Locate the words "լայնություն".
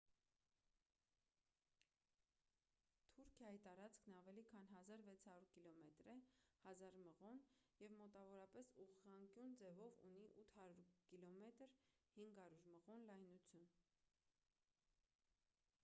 13.13-13.69